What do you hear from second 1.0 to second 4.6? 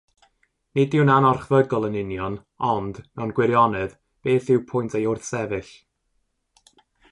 anorchfygol yn union, ond, mewn gwirionedd, beth